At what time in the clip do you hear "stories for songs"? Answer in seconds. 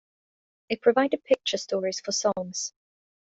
1.59-2.73